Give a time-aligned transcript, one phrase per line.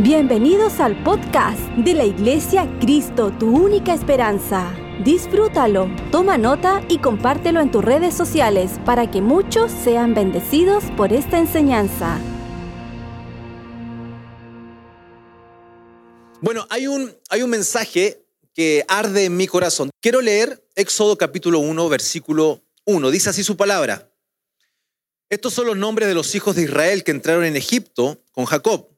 [0.00, 4.72] Bienvenidos al podcast de la Iglesia Cristo, tu única esperanza.
[5.04, 11.12] Disfrútalo, toma nota y compártelo en tus redes sociales para que muchos sean bendecidos por
[11.12, 12.16] esta enseñanza.
[16.42, 18.24] Bueno, hay un, hay un mensaje
[18.54, 19.90] que arde en mi corazón.
[20.00, 23.10] Quiero leer Éxodo capítulo 1, versículo 1.
[23.10, 24.08] Dice así su palabra.
[25.28, 28.90] Estos son los nombres de los hijos de Israel que entraron en Egipto con Jacob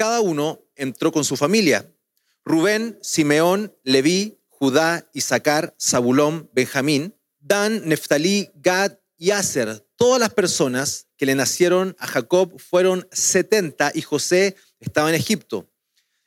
[0.00, 1.94] cada uno entró con su familia.
[2.42, 9.86] Rubén, Simeón, Leví, Judá, Isaacar, Zabulón, Benjamín, Dan, Neftalí, Gad y Aser.
[9.96, 15.70] Todas las personas que le nacieron a Jacob fueron 70 y José estaba en Egipto.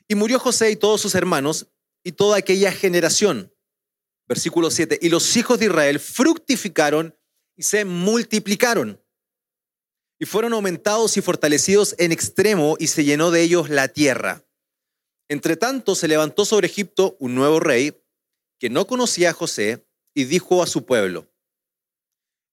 [0.08, 1.66] Y murió José y todos sus hermanos
[2.04, 3.56] y toda aquella generación.
[4.28, 5.00] Versículo 7.
[5.02, 7.18] Y los hijos de Israel fructificaron
[7.56, 9.03] y se multiplicaron
[10.24, 14.46] y fueron aumentados y fortalecidos en extremo y se llenó de ellos la tierra.
[15.28, 18.02] Entre tanto se levantó sobre Egipto un nuevo rey
[18.58, 21.30] que no conocía a José y dijo a su pueblo,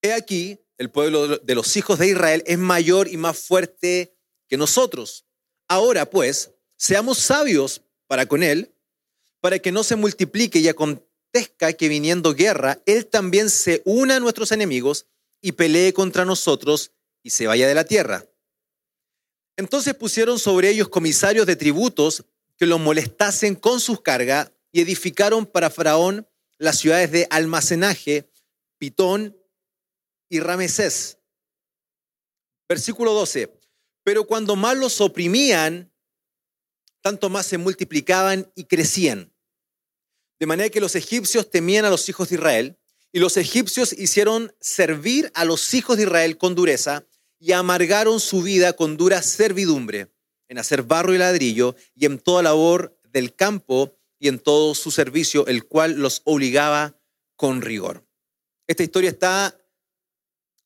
[0.02, 4.56] He aquí, el pueblo de los hijos de Israel es mayor y más fuerte que
[4.56, 5.24] nosotros.
[5.68, 8.74] Ahora pues, seamos sabios para con él,
[9.40, 14.20] para que no se multiplique y acontezca que viniendo guerra, él también se una a
[14.20, 15.06] nuestros enemigos
[15.40, 16.90] y pelee contra nosotros
[17.22, 18.24] y se vaya de la tierra.
[19.56, 22.24] Entonces pusieron sobre ellos comisarios de tributos
[22.56, 26.26] que los molestasen con sus cargas y edificaron para Faraón
[26.58, 28.30] las ciudades de almacenaje,
[28.78, 29.36] Pitón
[30.28, 31.18] y Ramesés.
[32.68, 33.52] Versículo 12.
[34.02, 35.92] Pero cuando más los oprimían,
[37.02, 39.32] tanto más se multiplicaban y crecían.
[40.38, 42.78] De manera que los egipcios temían a los hijos de Israel,
[43.12, 47.04] y los egipcios hicieron servir a los hijos de Israel con dureza,
[47.40, 50.12] y amargaron su vida con dura servidumbre
[50.48, 54.90] en hacer barro y ladrillo y en toda labor del campo y en todo su
[54.90, 57.00] servicio, el cual los obligaba
[57.36, 58.06] con rigor.
[58.66, 59.58] Esta historia está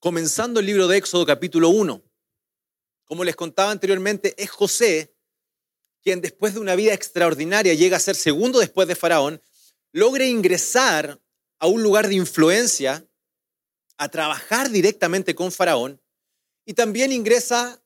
[0.01, 2.03] comenzando el libro de Éxodo capítulo 1.
[3.05, 5.15] Como les contaba anteriormente, es José
[6.03, 9.41] quien después de una vida extraordinaria llega a ser segundo después de Faraón,
[9.91, 11.19] logra ingresar
[11.59, 13.09] a un lugar de influencia,
[13.97, 16.04] a trabajar directamente con Faraón
[16.65, 17.83] y también ingresa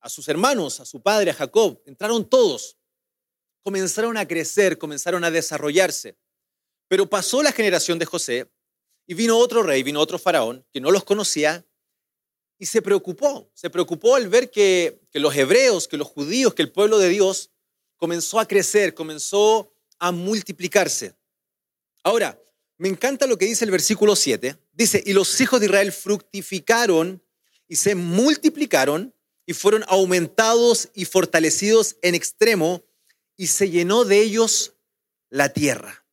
[0.00, 1.80] a sus hermanos, a su padre, a Jacob.
[1.86, 2.76] Entraron todos.
[3.62, 6.16] Comenzaron a crecer, comenzaron a desarrollarse.
[6.88, 8.50] Pero pasó la generación de José
[9.06, 11.66] y vino otro rey, vino otro faraón que no los conocía
[12.58, 13.50] y se preocupó.
[13.54, 17.08] Se preocupó al ver que, que los hebreos, que los judíos, que el pueblo de
[17.08, 17.50] Dios
[17.96, 21.14] comenzó a crecer, comenzó a multiplicarse.
[22.02, 22.40] Ahora,
[22.78, 24.56] me encanta lo que dice el versículo 7.
[24.72, 27.22] Dice, y los hijos de Israel fructificaron
[27.68, 29.14] y se multiplicaron
[29.46, 32.84] y fueron aumentados y fortalecidos en extremo
[33.36, 34.74] y se llenó de ellos
[35.30, 36.04] la tierra.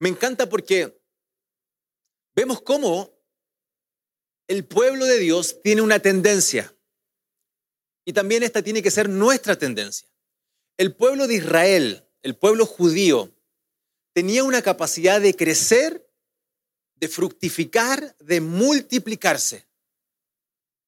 [0.00, 1.00] Me encanta porque
[2.34, 3.14] vemos cómo
[4.48, 6.76] el pueblo de Dios tiene una tendencia
[8.04, 10.08] y también esta tiene que ser nuestra tendencia.
[10.76, 13.34] El pueblo de Israel, el pueblo judío,
[14.12, 16.06] tenía una capacidad de crecer,
[16.96, 19.66] de fructificar, de multiplicarse.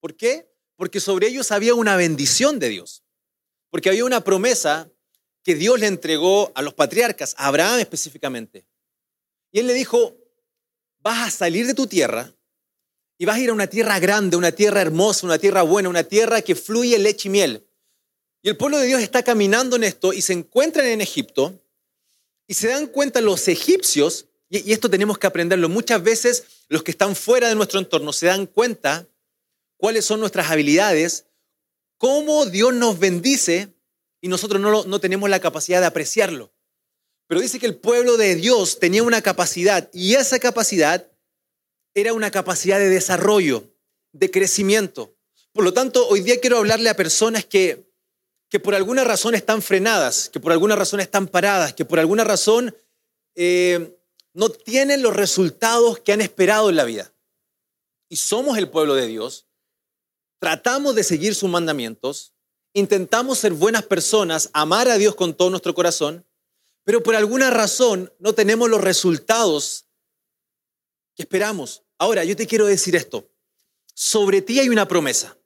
[0.06, 0.49] ¿Por qué?
[0.77, 3.03] Porque sobre ellos había una bendición de Dios.
[3.71, 4.89] Porque había una promesa
[5.43, 8.65] que Dios le entregó a los patriarcas, a Abraham específicamente.
[9.50, 10.17] Y él le dijo,
[11.00, 12.33] vas a salir de tu tierra
[13.19, 16.05] y vas a ir a una tierra grande, una tierra hermosa, una tierra buena, una
[16.05, 17.67] tierra que fluye leche y miel.
[18.43, 21.61] Y el pueblo de Dios está caminando en esto y se encuentran en Egipto
[22.47, 26.93] y se dan cuenta los egipcios, y esto tenemos que aprenderlo, muchas veces los que
[26.93, 29.09] están fuera de nuestro entorno se dan cuenta
[29.76, 31.26] cuáles son nuestras habilidades,
[31.98, 33.75] cómo Dios nos bendice
[34.20, 36.53] y nosotros no, no tenemos la capacidad de apreciarlo.
[37.26, 41.10] Pero dice que el pueblo de Dios tenía una capacidad y esa capacidad
[41.94, 43.72] era una capacidad de desarrollo,
[44.12, 45.16] de crecimiento.
[45.53, 47.90] Por lo tanto, hoy día quiero hablarle a personas que,
[48.49, 52.23] que por alguna razón están frenadas, que por alguna razón están paradas, que por alguna
[52.23, 52.76] razón
[53.34, 53.99] eh,
[54.34, 57.12] no tienen los resultados que han esperado en la vida.
[58.08, 59.46] Y somos el pueblo de Dios
[60.46, 62.32] tratamos de seguir sus mandamientos,
[62.72, 66.25] intentamos ser buenas personas, amar a Dios con todo nuestro corazón,
[66.84, 69.87] pero por alguna razón no tenemos los resultados
[71.16, 71.82] que esperamos.
[71.98, 73.28] Ahora, yo te quiero decir esto.
[73.93, 75.37] Sobre ti hay una promesa.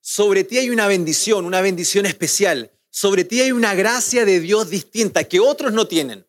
[0.00, 2.72] Sobre ti hay una bendición, una bendición especial.
[2.88, 6.26] Sobre ti hay una gracia de Dios distinta que otros no tienen,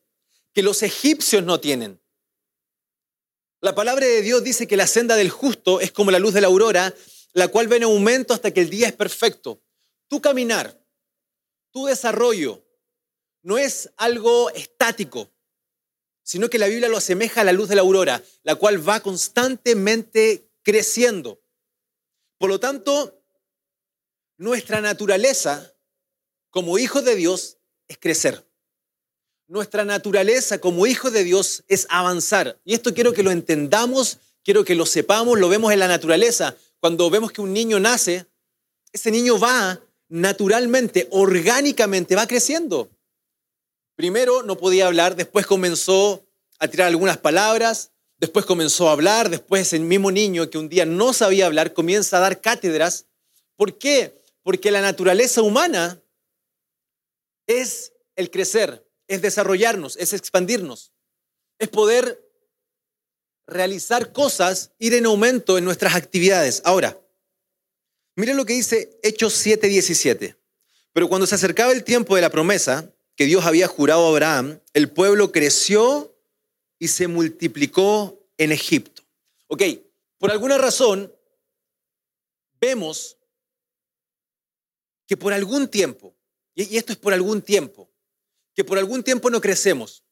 [0.51, 2.01] que los egipcios no tienen.
[3.61, 6.41] La palabra de Dios dice que la senda del justo es como la luz de
[6.41, 6.93] la aurora
[7.33, 9.61] la cual ve en aumento hasta que el día es perfecto.
[10.07, 10.79] Tu caminar,
[11.71, 12.65] tu desarrollo
[13.41, 15.31] no es algo estático,
[16.23, 18.99] sino que la Biblia lo asemeja a la luz de la aurora, la cual va
[18.99, 21.41] constantemente creciendo.
[22.37, 23.23] Por lo tanto,
[24.37, 25.73] nuestra naturaleza
[26.49, 28.45] como hijos de Dios es crecer.
[29.47, 32.59] Nuestra naturaleza como hijos de Dios es avanzar.
[32.63, 36.55] Y esto quiero que lo entendamos, quiero que lo sepamos, lo vemos en la naturaleza.
[36.79, 38.25] Cuando vemos que un niño nace,
[38.91, 42.89] ese niño va naturalmente, orgánicamente, va creciendo.
[43.95, 46.25] Primero no podía hablar, después comenzó
[46.57, 50.85] a tirar algunas palabras, después comenzó a hablar, después el mismo niño que un día
[50.85, 53.05] no sabía hablar comienza a dar cátedras.
[53.55, 54.23] ¿Por qué?
[54.41, 56.01] Porque la naturaleza humana
[57.45, 60.93] es el crecer, es desarrollarnos, es expandirnos,
[61.59, 62.28] es poder
[63.49, 66.61] realizar cosas, ir en aumento en nuestras actividades.
[66.65, 66.99] Ahora,
[68.15, 70.35] miren lo que dice Hechos 7:17.
[70.93, 74.61] Pero cuando se acercaba el tiempo de la promesa que Dios había jurado a Abraham,
[74.73, 76.17] el pueblo creció
[76.79, 79.03] y se multiplicó en Egipto.
[79.47, 79.63] Ok,
[80.17, 81.13] por alguna razón
[82.59, 83.17] vemos
[85.05, 86.15] que por algún tiempo,
[86.55, 87.91] y esto es por algún tiempo,
[88.55, 90.03] que por algún tiempo no crecemos.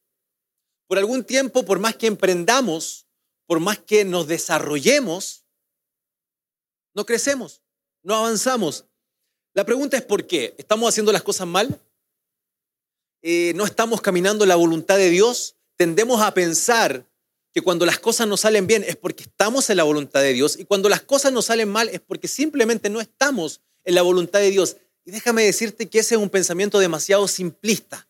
[0.86, 3.07] Por algún tiempo, por más que emprendamos,
[3.48, 5.44] por más que nos desarrollemos,
[6.94, 7.62] no crecemos,
[8.04, 8.84] no avanzamos.
[9.54, 10.54] La pregunta es ¿por qué?
[10.56, 11.80] ¿Estamos haciendo las cosas mal?
[13.22, 15.56] Eh, ¿No estamos caminando la voluntad de Dios?
[15.78, 17.06] tendemos a pensar
[17.54, 20.58] que cuando las cosas nos salen bien es porque estamos en la voluntad de Dios
[20.58, 24.40] y cuando las cosas nos salen mal es porque simplemente no estamos en la voluntad
[24.40, 24.76] de Dios.
[25.04, 28.07] Y déjame decirte que ese es un pensamiento demasiado simplista.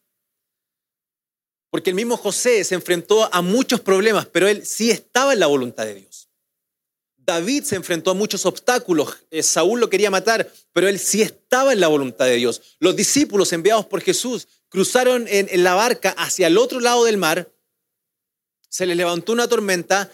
[1.70, 5.46] Porque el mismo José se enfrentó a muchos problemas, pero él sí estaba en la
[5.46, 6.28] voluntad de Dios.
[7.16, 9.18] David se enfrentó a muchos obstáculos.
[9.30, 12.76] Eh, Saúl lo quería matar, pero él sí estaba en la voluntad de Dios.
[12.78, 17.50] Los discípulos enviados por Jesús cruzaron en la barca hacia el otro lado del mar
[18.68, 20.10] se les levantó una tormenta,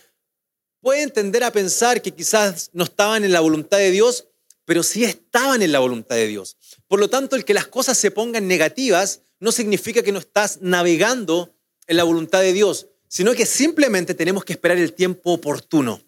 [0.81, 4.29] puede tender a pensar que quizás no estaban en la voluntad de Dios,
[4.65, 6.57] pero sí estaban en la voluntad de Dios.
[6.87, 10.63] Por lo tanto, el que las cosas se pongan negativas no significa que no estás
[10.63, 11.55] navegando
[11.87, 16.01] en la voluntad de Dios, sino que simplemente tenemos que esperar el tiempo oportuno.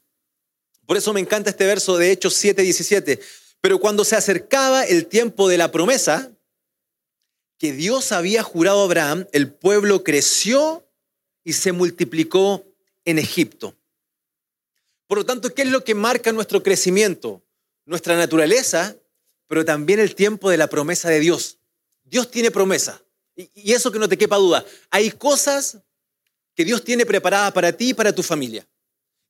[0.87, 3.21] Por eso me encanta este verso de Hechos 7:17.
[3.61, 6.33] Pero cuando se acercaba el tiempo de la promesa
[7.59, 10.89] que Dios había jurado a Abraham, el pueblo creció
[11.45, 12.65] y se multiplicó
[13.05, 13.77] en Egipto.
[15.07, 17.43] Por lo tanto, ¿qué es lo que marca nuestro crecimiento?
[17.85, 18.97] Nuestra naturaleza,
[19.47, 21.59] pero también el tiempo de la promesa de Dios.
[22.03, 23.03] Dios tiene promesa.
[23.37, 24.65] Y eso que no te quepa duda.
[24.91, 25.79] Hay cosas
[26.55, 28.67] que Dios tiene preparadas para ti y para tu familia.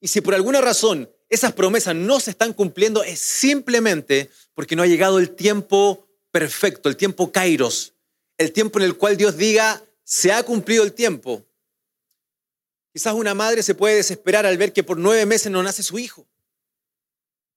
[0.01, 4.83] Y si por alguna razón esas promesas no se están cumpliendo, es simplemente porque no
[4.83, 7.95] ha llegado el tiempo perfecto, el tiempo kairos,
[8.39, 11.45] el tiempo en el cual Dios diga, se ha cumplido el tiempo.
[12.93, 15.99] Quizás una madre se puede desesperar al ver que por nueve meses no nace su
[15.99, 16.27] hijo.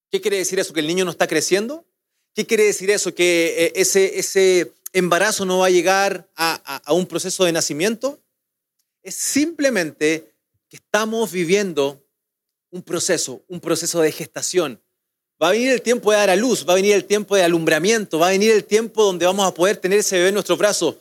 [0.10, 0.74] ¿Qué quiere decir eso?
[0.74, 1.86] ¿Que el niño no está creciendo?
[2.34, 3.14] ¿Qué quiere decir eso?
[3.14, 8.20] ¿Que eh, ese, ese embarazo no va a llegar a, a un proceso de nacimiento?
[9.04, 10.34] Es simplemente
[10.68, 12.04] que estamos viviendo
[12.72, 14.82] un proceso, un proceso de gestación.
[15.42, 17.44] Va a venir el tiempo de dar a luz, va a venir el tiempo de
[17.44, 20.58] alumbramiento, va a venir el tiempo donde vamos a poder tener ese bebé en nuestro
[20.58, 21.00] brazo.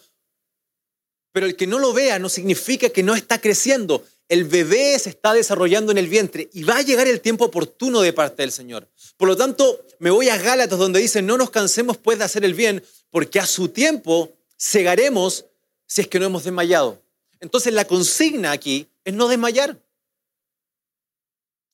[1.33, 5.11] Pero el que no lo vea no significa que no está creciendo el bebé se
[5.11, 8.53] está desarrollando en el vientre y va a llegar el tiempo oportuno de parte del
[8.53, 8.87] Señor.
[9.17, 12.45] Por lo tanto, me voy a Gálatas donde dice, no nos cansemos pues de hacer
[12.45, 15.47] el bien, porque a su tiempo cegaremos
[15.87, 17.03] si es que no hemos desmayado.
[17.41, 19.81] Entonces la consigna aquí es no desmayar.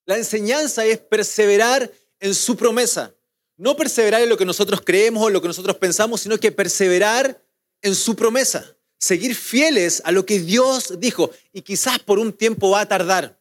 [0.07, 3.13] La enseñanza es perseverar en su promesa.
[3.57, 6.53] No perseverar en lo que nosotros creemos o en lo que nosotros pensamos, sino que
[6.53, 7.41] perseverar
[7.83, 11.31] en su promesa seguir fieles a lo que Dios dijo.
[11.53, 13.39] Y quizás por un tiempo va a tardar.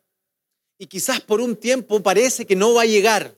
[0.78, 3.38] Y quizás por un tiempo parece que no va a llegar.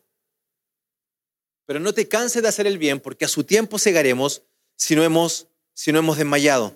[1.67, 4.41] Pero no te canses de hacer el bien, porque a su tiempo cegaremos
[4.75, 6.75] si no hemos, si no hemos desmayado.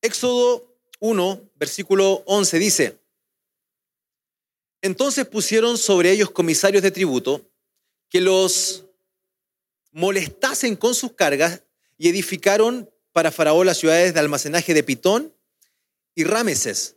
[0.00, 2.98] Éxodo 1, versículo 11 dice,
[4.80, 7.46] entonces pusieron sobre ellos comisarios de tributo
[8.08, 8.86] que los
[9.92, 11.62] molestasen con sus cargas
[11.98, 15.34] y edificaron para Faraón las ciudades de almacenaje de Pitón
[16.14, 16.96] y Rameses.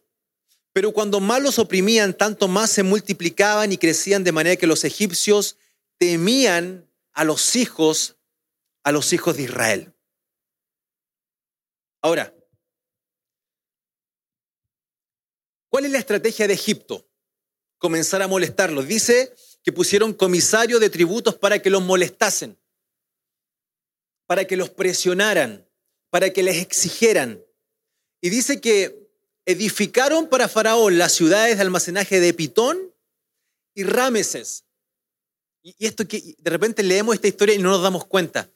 [0.72, 4.84] Pero cuando más los oprimían, tanto más se multiplicaban y crecían de manera que los
[4.84, 5.58] egipcios
[5.98, 8.18] temían a los hijos,
[8.84, 9.94] a los hijos de Israel.
[12.02, 12.34] Ahora,
[15.70, 17.08] ¿cuál es la estrategia de Egipto?
[17.78, 18.88] Comenzar a molestarlos.
[18.88, 22.58] Dice que pusieron comisarios de tributos para que los molestasen,
[24.26, 25.66] para que los presionaran
[26.14, 27.44] para que les exigieran.
[28.22, 29.10] Y dice que
[29.48, 32.94] edificaron para Faraón las ciudades de almacenaje de Pitón
[33.74, 34.64] y Rameses.
[35.64, 38.48] Y esto que de repente leemos esta historia y no nos damos cuenta.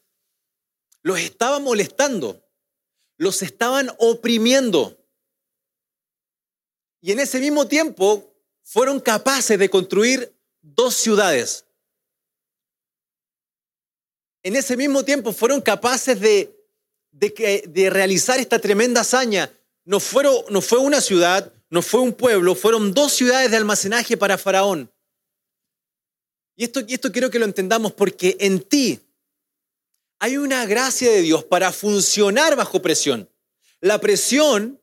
[1.02, 2.48] Los estaban molestando,
[3.18, 5.04] los estaban oprimiendo.
[7.02, 11.66] Y en ese mismo tiempo fueron capaces de construir dos ciudades.
[14.44, 16.57] En ese mismo tiempo fueron capaces de,
[17.20, 19.52] de, realizar esta tremenda hazaña.
[19.86, 24.18] No, fueron, no fue una ciudad, no fue un pueblo, fueron dos ciudades de almacenaje
[24.18, 24.92] para Faraón.
[26.56, 29.00] Y esto, y esto quiero que lo entendamos porque en ti
[30.20, 33.30] hay una gracia de Dios para funcionar bajo presión.
[33.80, 34.82] La presión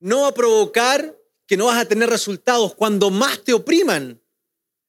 [0.00, 2.74] no va a provocar que no vas a tener resultados.
[2.74, 4.20] Cuando más te opriman,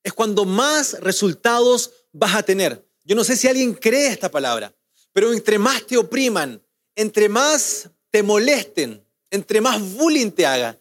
[0.04, 2.84] es cuando más resultados vas a tener.
[3.04, 4.76] Yo no sé si alguien cree esta palabra,
[5.14, 6.62] pero entre más te opriman,
[6.98, 10.80] entre más te molesten, entre más bullying te haga,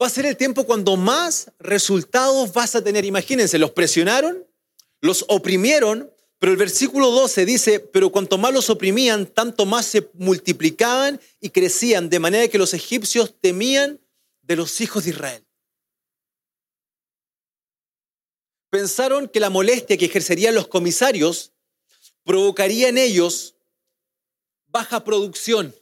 [0.00, 3.04] va a ser el tiempo cuando más resultados vas a tener.
[3.04, 4.46] Imagínense, los presionaron,
[5.00, 10.08] los oprimieron, pero el versículo 12 dice, pero cuanto más los oprimían, tanto más se
[10.14, 14.00] multiplicaban y crecían, de manera que los egipcios temían
[14.42, 15.44] de los hijos de Israel.
[18.70, 21.52] Pensaron que la molestia que ejercerían los comisarios
[22.24, 23.56] provocaría en ellos
[24.72, 25.74] baja producción,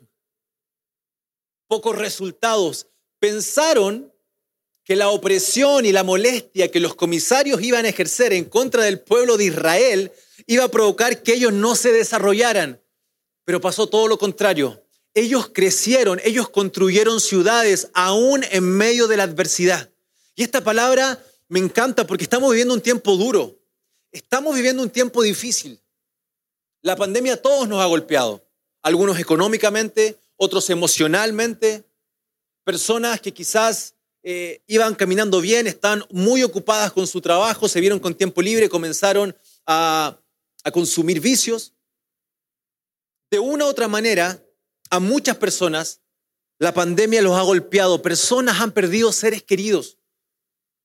[1.69, 2.89] pocos resultados.
[3.21, 4.13] Pensaron
[4.85, 9.01] que la opresión y la molestia que los comisarios iban a ejercer en contra del
[9.01, 10.13] pueblo de Israel
[10.47, 12.83] iba a provocar que ellos no se desarrollaran.
[13.45, 14.85] Pero pasó todo lo contrario.
[15.15, 19.93] Ellos crecieron, ellos construyeron ciudades aún en medio de la adversidad.
[20.35, 23.57] Y esta palabra me encanta porque estamos viviendo un tiempo duro.
[24.11, 25.81] Estamos viviendo un tiempo difícil.
[26.83, 28.50] La pandemia a todos nos ha golpeado.
[28.83, 31.85] Algunos económicamente, otros emocionalmente.
[32.65, 37.99] Personas que quizás eh, iban caminando bien, están muy ocupadas con su trabajo, se vieron
[37.99, 40.19] con tiempo libre, comenzaron a,
[40.65, 41.75] a consumir vicios.
[43.31, 44.43] De una u otra manera,
[44.91, 46.01] a muchas personas
[46.59, 49.97] la pandemia los ha golpeado, personas han perdido seres queridos,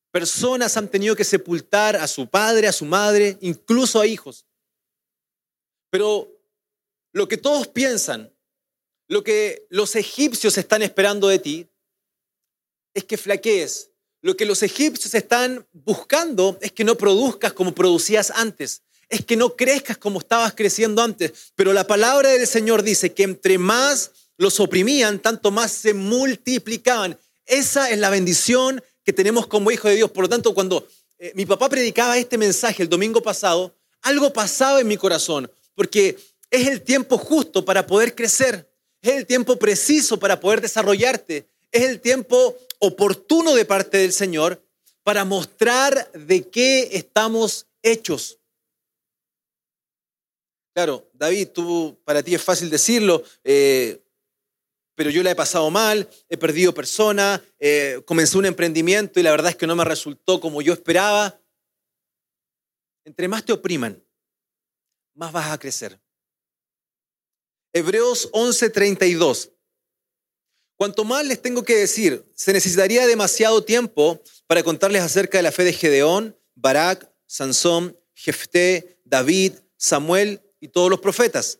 [0.10, 4.46] personas han tenido que sepultar a su padre, a su madre, incluso a hijos.
[5.90, 6.35] Pero
[7.16, 8.30] lo que todos piensan,
[9.08, 11.70] lo que los egipcios están esperando de ti,
[12.94, 13.92] es que flaquees.
[14.22, 19.38] Lo que los egipcios están buscando es que no produzcas como producías antes, es que
[19.38, 21.54] no crezcas como estabas creciendo antes.
[21.56, 27.18] Pero la palabra del Señor dice que entre más los oprimían, tanto más se multiplicaban.
[27.46, 30.12] Esa es la bendición que tenemos como hijos de Dios.
[30.12, 30.86] Por lo tanto, cuando
[31.18, 36.18] eh, mi papá predicaba este mensaje el domingo pasado, algo pasaba en mi corazón, porque
[36.56, 38.70] es el tiempo justo para poder crecer,
[39.02, 44.64] es el tiempo preciso para poder desarrollarte, es el tiempo oportuno de parte del Señor
[45.04, 48.40] para mostrar de qué estamos hechos.
[50.74, 51.50] Claro, David,
[52.04, 54.02] para ti es fácil decirlo, eh,
[54.96, 59.32] pero yo la he pasado mal, he perdido personas, eh, comencé un emprendimiento y la
[59.32, 61.40] verdad es que no me resultó como yo esperaba.
[63.04, 64.04] Entre más te opriman,
[65.14, 66.00] más vas a crecer.
[67.78, 69.52] Hebreos 11:32
[70.78, 75.52] Cuanto más les tengo que decir, se necesitaría demasiado tiempo para contarles acerca de la
[75.52, 81.60] fe de Gedeón, Barak, Sansón, Jefté, David, Samuel y todos los profetas.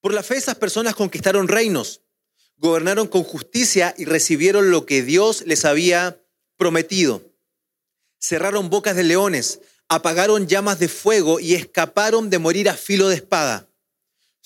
[0.00, 2.02] Por la fe esas personas conquistaron reinos,
[2.56, 6.20] gobernaron con justicia y recibieron lo que Dios les había
[6.56, 7.22] prometido.
[8.18, 13.14] Cerraron bocas de leones, apagaron llamas de fuego y escaparon de morir a filo de
[13.14, 13.68] espada.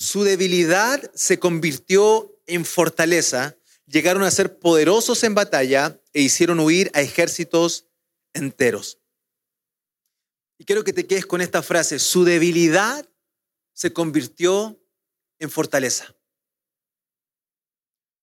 [0.03, 3.57] Su debilidad se convirtió en fortaleza,
[3.87, 7.87] llegaron a ser poderosos en batalla e hicieron huir a ejércitos
[8.33, 8.99] enteros.
[10.59, 13.09] Y quiero que te quedes con esta frase, su debilidad
[13.75, 14.77] se convirtió
[15.39, 16.13] en fortaleza.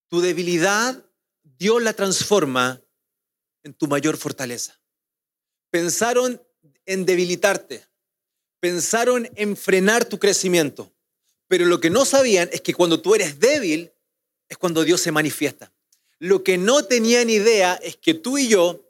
[0.10, 1.10] Tu debilidad
[1.44, 2.84] Dios la transforma
[3.64, 4.82] en tu mayor fortaleza.
[5.70, 6.46] Pensaron
[6.86, 7.88] en debilitarte,
[8.60, 10.94] pensaron en frenar tu crecimiento,
[11.50, 13.92] pero lo que no sabían es que cuando tú eres débil,
[14.48, 15.74] es cuando Dios se manifiesta.
[16.20, 18.86] Lo que no tenían idea es que tú y yo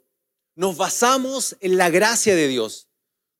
[0.54, 2.86] nos basamos en la gracia de Dios.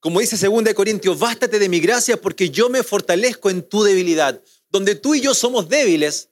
[0.01, 4.43] Como dice 2 Corintios, bástate de mi gracia porque yo me fortalezco en tu debilidad.
[4.71, 6.31] Donde tú y yo somos débiles,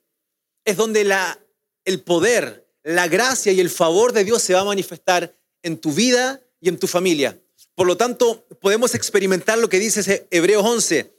[0.64, 1.38] es donde la,
[1.84, 5.92] el poder, la gracia y el favor de Dios se va a manifestar en tu
[5.92, 7.38] vida y en tu familia.
[7.74, 11.17] Por lo tanto, podemos experimentar lo que dice Hebreos 11.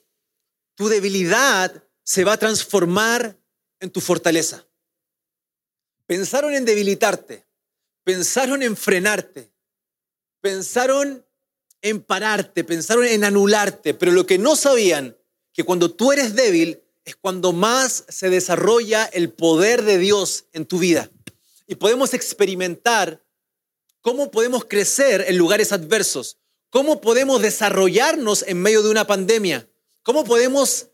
[0.80, 3.38] Tu debilidad se va a transformar
[3.82, 4.66] en tu fortaleza.
[6.06, 7.46] Pensaron en debilitarte,
[8.06, 9.52] pensaron en frenarte,
[10.40, 11.26] pensaron
[11.82, 15.18] en pararte, pensaron en anularte, pero lo que no sabían,
[15.52, 20.66] que cuando tú eres débil es cuando más se desarrolla el poder de Dios en
[20.66, 21.12] tu vida.
[21.68, 23.22] Y podemos experimentar
[24.00, 26.38] cómo podemos crecer en lugares adversos,
[26.70, 29.70] cómo podemos desarrollarnos en medio de una pandemia,
[30.10, 30.88] cómo podemos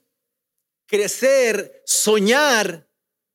[0.86, 2.86] crecer, soñar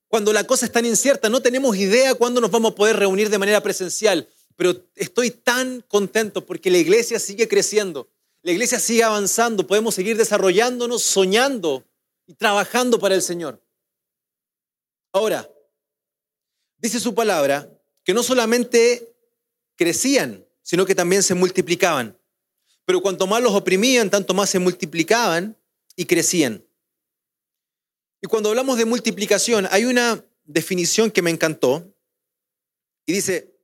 [0.09, 1.31] cuando la cosa es tan incierta.
[1.31, 5.81] No tenemos idea cuándo nos vamos a poder reunir de manera presencial, pero estoy tan
[5.89, 8.11] contento porque la iglesia sigue creciendo,
[8.43, 11.83] la iglesia sigue avanzando, podemos seguir desarrollándonos, soñando
[12.27, 13.59] y trabajando para el Señor.
[15.15, 15.51] Ahora,
[16.77, 17.73] dice su palabra
[18.05, 19.15] que no solamente
[19.77, 22.19] crecían, sino que también se multiplicaban.
[22.85, 25.57] Pero cuanto más los oprimían, tanto más se multiplicaban
[26.01, 26.65] y crecían.
[28.23, 31.95] Y cuando hablamos de multiplicación, hay una definición que me encantó
[33.05, 33.55] y dice,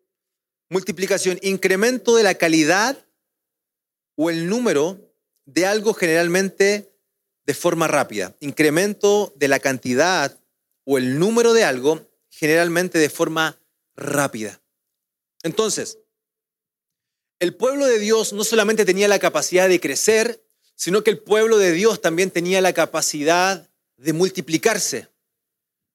[0.68, 3.06] multiplicación, incremento de la calidad
[4.16, 5.00] o el número
[5.46, 6.92] de algo generalmente
[7.46, 8.36] de forma rápida.
[8.40, 10.38] Incremento de la cantidad
[10.84, 13.58] o el número de algo generalmente de forma
[13.94, 14.60] rápida.
[15.42, 16.00] Entonces,
[17.38, 20.45] el pueblo de Dios no solamente tenía la capacidad de crecer,
[20.76, 25.08] sino que el pueblo de Dios también tenía la capacidad de multiplicarse,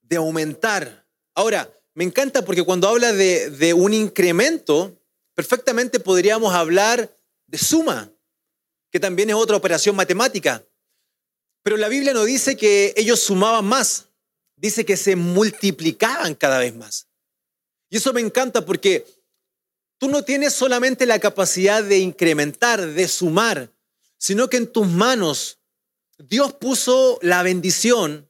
[0.01, 1.05] de aumentar.
[1.35, 4.99] Ahora, me encanta porque cuando habla de, de un incremento,
[5.35, 7.15] perfectamente podríamos hablar
[7.47, 8.11] de suma,
[8.91, 10.65] que también es otra operación matemática.
[11.63, 14.07] Pero la Biblia no dice que ellos sumaban más,
[14.55, 17.07] dice que se multiplicaban cada vez más.
[17.89, 19.05] Y eso me encanta porque
[19.99, 23.69] tú no tienes solamente la capacidad de incrementar, de sumar,
[24.21, 25.57] sino que en tus manos
[26.19, 28.29] Dios puso la bendición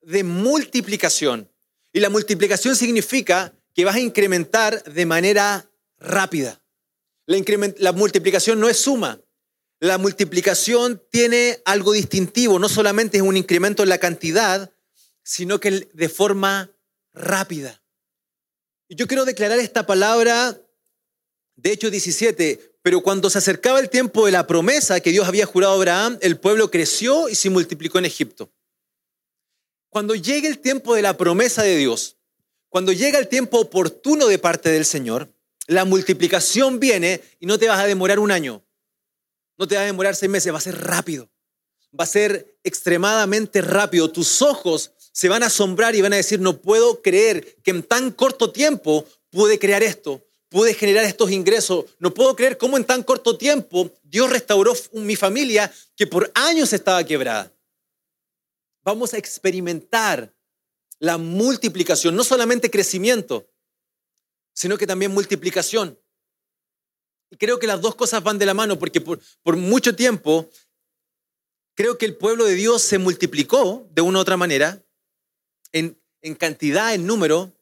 [0.00, 1.50] de multiplicación.
[1.92, 6.62] Y la multiplicación significa que vas a incrementar de manera rápida.
[7.26, 9.20] La, multiplicación no es suma.
[9.80, 12.60] La multiplicación tiene algo distintivo.
[12.60, 14.72] No solamente es un incremento en la cantidad,
[15.24, 16.70] sino que de forma
[17.12, 17.82] rápida.
[18.86, 20.56] Y yo quiero declarar esta palabra
[21.56, 25.44] de Hechos 17, pero cuando se acercaba el tiempo de la promesa que Dios había
[25.44, 28.50] jurado a Abraham, el pueblo creció y se multiplicó en Egipto.
[29.90, 32.16] Cuando llegue el tiempo de la promesa de Dios,
[32.70, 35.30] cuando llega el tiempo oportuno de parte del Señor,
[35.66, 38.64] la multiplicación viene y no te vas a demorar un año,
[39.58, 41.28] no te va a demorar seis meses, va a ser rápido,
[41.92, 44.10] va a ser extremadamente rápido.
[44.10, 47.82] Tus ojos se van a asombrar y van a decir, no puedo creer que en
[47.82, 51.84] tan corto tiempo pude crear esto, pude generar estos ingresos.
[51.98, 56.72] No puedo creer cómo en tan corto tiempo Dios restauró mi familia que por años
[56.72, 57.52] estaba quebrada.
[58.82, 60.32] Vamos a experimentar
[60.98, 63.48] la multiplicación, no solamente crecimiento,
[64.52, 65.98] sino que también multiplicación.
[67.30, 69.20] Y creo que las dos cosas van de la mano porque por,
[69.56, 70.50] mucho tiempo
[71.74, 74.82] creo que el pueblo de Dios se multiplicó de una u otra manera,
[75.72, 77.52] en, en cantidad, en número,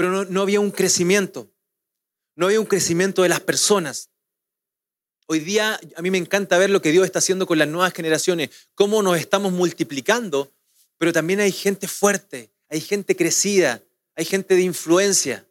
[0.00, 1.52] pero no, había un crecimiento,
[2.34, 4.08] no había un crecimiento de las personas.
[5.26, 7.92] Hoy día a mí me encanta ver lo que Dios está haciendo con las nuevas
[7.92, 10.50] generaciones, cómo nos estamos multiplicando,
[10.96, 13.82] pero también hay gente fuerte, hay gente crecida,
[14.14, 15.46] hay gente de influencia.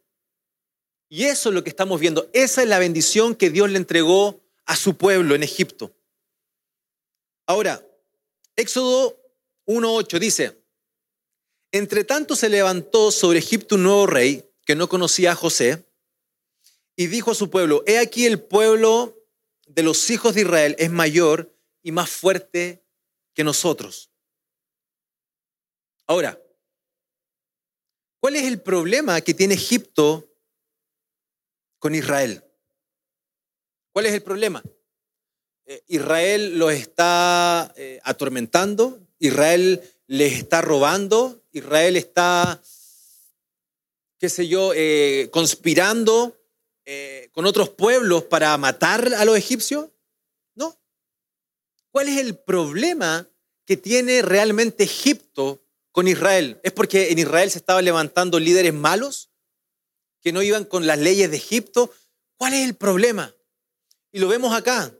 [1.08, 2.28] Y eso es lo que estamos viendo.
[2.32, 5.94] Esa es la bendición que Dios le entregó a su pueblo en Egipto.
[7.46, 7.86] Ahora,
[8.56, 9.16] Éxodo
[9.66, 10.59] 1.8 dice,
[11.72, 15.84] entre tanto se levantó sobre Egipto un nuevo rey que no conocía a José
[16.96, 19.16] y dijo a su pueblo, he aquí el pueblo
[19.66, 22.84] de los hijos de Israel es mayor y más fuerte
[23.34, 24.10] que nosotros.
[26.06, 26.40] Ahora,
[28.18, 30.28] ¿cuál es el problema que tiene Egipto
[31.78, 32.44] con Israel?
[33.92, 34.62] ¿Cuál es el problema?
[35.66, 42.62] Eh, Israel los está eh, atormentando, Israel les está robando, Israel está,
[44.18, 46.36] qué sé yo, eh, conspirando
[46.84, 49.90] eh, con otros pueblos para matar a los egipcios?
[50.54, 50.80] No.
[51.90, 53.28] ¿Cuál es el problema
[53.64, 56.60] que tiene realmente Egipto con Israel?
[56.62, 59.30] ¿Es porque en Israel se estaban levantando líderes malos
[60.20, 61.92] que no iban con las leyes de Egipto?
[62.36, 63.34] ¿Cuál es el problema?
[64.12, 64.94] Y lo vemos acá.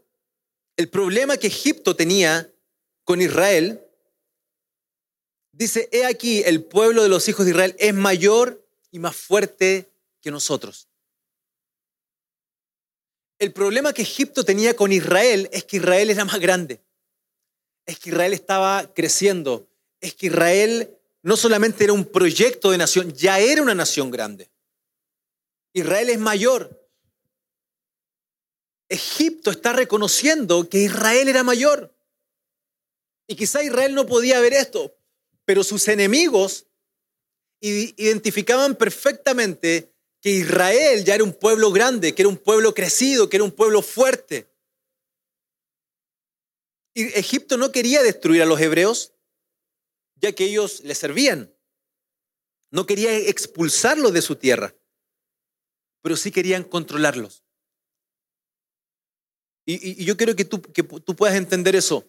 [0.76, 2.52] El problema que Egipto tenía
[3.04, 3.84] con Israel
[5.61, 9.92] Dice, he aquí, el pueblo de los hijos de Israel es mayor y más fuerte
[10.23, 10.88] que nosotros.
[13.38, 16.81] El problema que Egipto tenía con Israel es que Israel era más grande,
[17.85, 19.68] es que Israel estaba creciendo,
[20.01, 24.51] es que Israel no solamente era un proyecto de nación, ya era una nación grande.
[25.75, 26.88] Israel es mayor.
[28.88, 31.94] Egipto está reconociendo que Israel era mayor.
[33.27, 34.96] Y quizá Israel no podía ver esto,
[35.50, 36.68] pero sus enemigos
[37.60, 43.38] identificaban perfectamente que Israel ya era un pueblo grande, que era un pueblo crecido, que
[43.38, 44.48] era un pueblo fuerte.
[46.94, 49.12] Egipto no quería destruir a los hebreos,
[50.14, 51.52] ya que ellos le servían.
[52.70, 54.76] No quería expulsarlos de su tierra,
[56.00, 57.42] pero sí querían controlarlos.
[59.66, 62.08] Y, yo quiero que tú, que tú puedas entender eso.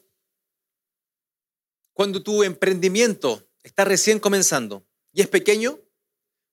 [1.93, 5.79] Cuando tu emprendimiento está recién comenzando y es pequeño,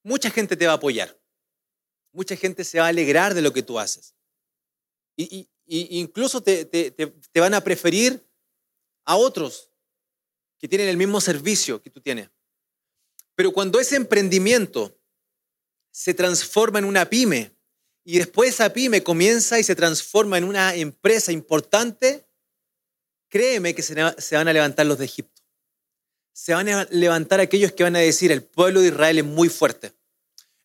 [0.02, 1.18] mucha gente te va a apoyar.
[2.12, 4.14] Mucha gente se va a alegrar de lo que tú haces.
[5.16, 8.26] Y, incluso te, te van a preferir
[9.04, 9.70] a otros
[10.58, 12.30] que tienen el mismo servicio que tú tienes.
[13.34, 15.00] Pero cuando ese emprendimiento
[15.90, 17.56] se transforma en una pyme
[18.04, 22.27] y después esa pyme comienza y se transforma en una empresa importante,
[23.28, 25.42] créeme que se van a levantar los de Egipto.
[26.32, 29.48] Se van a levantar aquellos que van a decir, el pueblo de Israel es muy
[29.48, 29.92] fuerte.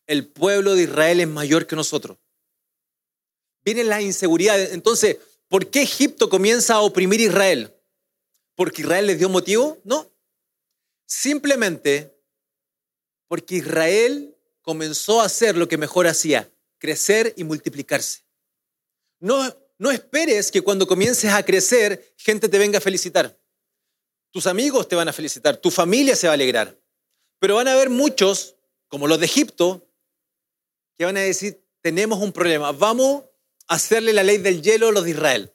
[0.06, 2.18] El pueblo de Israel es mayor que nosotros.
[3.64, 4.72] Vienen las inseguridades.
[4.72, 7.74] Entonces, ¿por qué Egipto comienza a oprimir a Israel?
[8.54, 9.80] ¿Porque Israel les dio motivo?
[9.84, 10.10] No.
[11.06, 12.14] Simplemente
[13.26, 18.22] porque Israel comenzó a hacer lo que mejor hacía, crecer y multiplicarse.
[19.18, 23.38] No, no esperes que cuando comiences a crecer, gente te venga a felicitar.
[24.30, 26.78] Tus amigos te van a felicitar, tu familia se va a alegrar.
[27.38, 28.56] Pero van a haber muchos,
[28.88, 29.88] como los de Egipto,
[30.96, 33.24] que van a decir, tenemos un problema, vamos
[33.66, 35.54] a hacerle la ley del hielo a los de Israel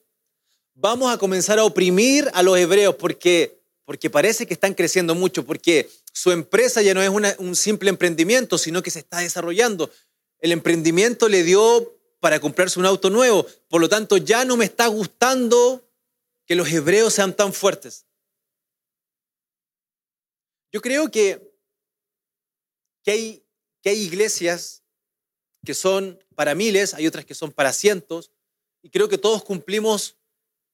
[0.79, 5.45] vamos a comenzar a oprimir a los hebreos porque, porque parece que están creciendo mucho,
[5.45, 9.91] porque su empresa ya no es un simple emprendimiento, sino que se está desarrollando.
[10.39, 14.65] El emprendimiento le dio para comprarse un auto nuevo, por lo tanto ya no me
[14.65, 15.89] está gustando
[16.45, 18.05] que los hebreos sean tan fuertes.
[20.71, 21.53] Yo creo que,
[23.03, 23.45] que, hay,
[23.81, 24.83] que hay iglesias
[25.65, 28.31] que son para miles, hay otras que son para cientos,
[28.81, 30.17] y creo que todos cumplimos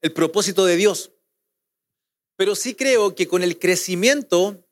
[0.02, 1.12] el propósito de Dios.
[2.36, 4.68] Pero sí creo que con el crecimiento,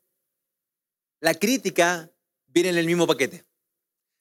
[1.20, 2.12] la crítica
[2.46, 3.44] viene en el mismo paquete.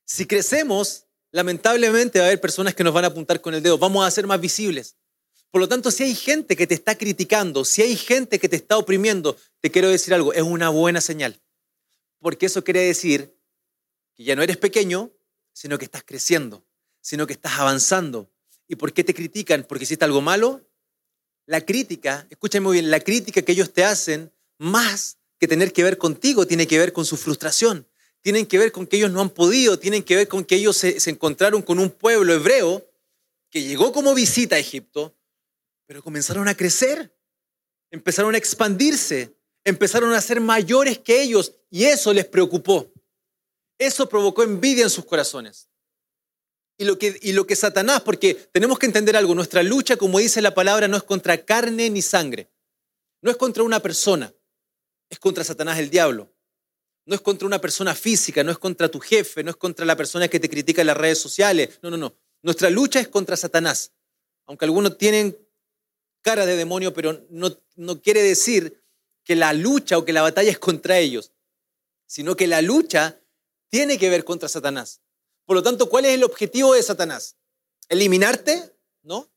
[0.05, 3.77] Si crecemos, lamentablemente va a haber personas que nos van a apuntar con el dedo,
[3.77, 4.95] vamos a ser más visibles.
[5.49, 8.55] Por lo tanto, si hay gente que te está criticando, si hay gente que te
[8.55, 11.41] está oprimiendo, te quiero decir algo, es una buena señal.
[12.19, 13.35] Porque eso quiere decir
[14.15, 15.11] que ya no eres pequeño,
[15.51, 16.65] sino que estás creciendo,
[17.01, 18.31] sino que estás avanzando.
[18.67, 19.65] ¿Y por qué te critican?
[19.67, 20.61] ¿Porque hiciste algo malo?
[21.47, 25.83] La crítica, escúchame muy bien, la crítica que ellos te hacen, más que tener que
[25.83, 27.87] ver contigo, tiene que ver con su frustración.
[28.23, 30.77] Tienen que ver con que ellos no han podido, tienen que ver con que ellos
[30.77, 32.89] se, encontraron con un pueblo hebreo
[33.49, 35.13] que llegó como visita a Egipto,
[35.85, 37.13] pero comenzaron a crecer,
[37.91, 42.91] empezaron a expandirse, empezaron a ser mayores que ellos y eso les preocupó.
[43.77, 45.69] Eso provocó envidia en sus corazones.
[46.77, 50.19] Y lo, que, y lo que Satanás, porque tenemos que entender algo, nuestra lucha, como
[50.19, 52.49] dice la palabra, no es contra carne ni sangre,
[53.21, 54.33] no es contra una persona,
[55.09, 56.32] es contra Satanás el diablo.
[57.05, 59.95] No es contra una persona física, no es contra tu jefe, no es contra la
[59.95, 61.79] persona que te critica en las redes sociales.
[61.81, 62.15] No, no, no.
[62.41, 63.91] Nuestra lucha es contra Satanás.
[64.45, 65.37] Aunque algunos tienen
[66.21, 68.81] cara de demonio, pero no, no quiere decir
[69.23, 71.31] que la lucha o que la batalla es contra ellos,
[72.05, 73.19] sino que la lucha
[73.69, 75.01] tiene que ver contra Satanás.
[75.45, 77.37] Por lo tanto, ¿cuál es el objetivo de Satanás?
[77.89, 78.75] ¿Eliminarte?
[79.01, 79.29] No.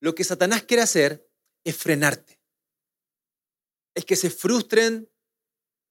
[0.00, 1.28] Lo que Satanás quiere hacer
[1.64, 2.40] es frenarte.
[3.94, 5.08] Es que se frustren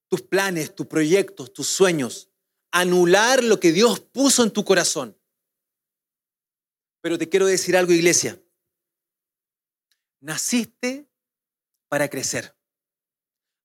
[0.08, 2.30] tus planes, tus proyectos, tus sueños.
[2.70, 5.16] Anular lo que Dios puso en tu corazón.
[7.00, 8.40] Pero te quiero decir algo, iglesia.
[10.20, 11.06] Naciste
[11.88, 12.56] para crecer.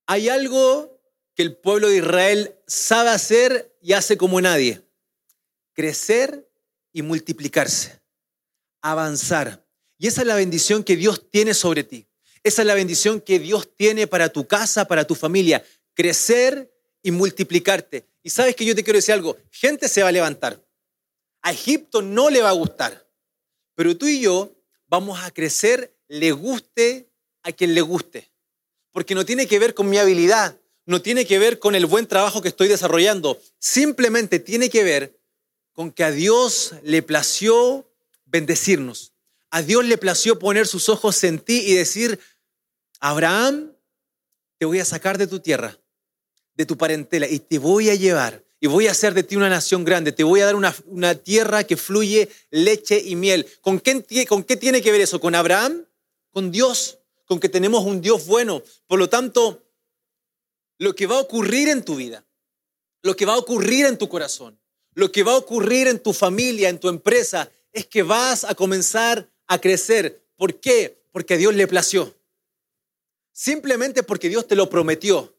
[0.05, 1.01] Hay algo
[1.35, 4.85] que el pueblo de Israel sabe hacer y hace como nadie
[5.73, 6.49] crecer
[6.93, 8.01] y multiplicarse,
[8.81, 9.65] avanzar.
[9.97, 12.07] Y esa es la bendición que Dios tiene sobre ti.
[12.43, 15.63] Esa es la bendición que Dios tiene para tu casa, para tu familia.
[16.01, 18.07] Crecer y multiplicarte.
[18.23, 20.59] Y sabes que yo te quiero decir algo, gente se va a levantar.
[21.43, 23.07] A Egipto no le va a gustar,
[23.75, 24.51] pero tú y yo
[24.87, 27.11] vamos a crecer, le guste
[27.43, 28.31] a quien le guste.
[28.89, 32.07] Porque no tiene que ver con mi habilidad, no tiene que ver con el buen
[32.07, 35.19] trabajo que estoy desarrollando, simplemente tiene que ver
[35.71, 37.87] con que a Dios le plació
[38.25, 39.13] bendecirnos.
[39.51, 42.19] A Dios le plació poner sus ojos en ti y decir,
[42.99, 43.75] Abraham,
[44.57, 45.77] te voy a sacar de tu tierra.
[46.55, 49.49] De tu parentela y te voy a llevar y voy a hacer de ti una
[49.49, 53.47] nación grande, te voy a dar una, una tierra que fluye leche y miel.
[53.59, 55.19] ¿Con qué, ¿Con qué tiene que ver eso?
[55.19, 55.87] ¿Con Abraham?
[56.29, 58.61] Con Dios, con que tenemos un Dios bueno.
[58.85, 59.63] Por lo tanto,
[60.77, 62.23] lo que va a ocurrir en tu vida,
[63.01, 64.59] lo que va a ocurrir en tu corazón,
[64.93, 68.53] lo que va a ocurrir en tu familia, en tu empresa, es que vas a
[68.53, 70.23] comenzar a crecer.
[70.35, 71.01] ¿Por qué?
[71.11, 72.15] Porque Dios le plació.
[73.31, 75.35] Simplemente porque Dios te lo prometió.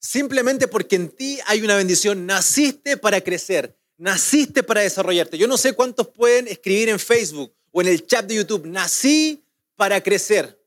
[0.00, 2.26] Simplemente porque en ti hay una bendición.
[2.26, 3.76] Naciste para crecer.
[3.98, 5.36] Naciste para desarrollarte.
[5.36, 8.66] Yo no sé cuántos pueden escribir en Facebook o en el chat de YouTube.
[8.66, 9.44] Nací
[9.76, 10.58] para crecer.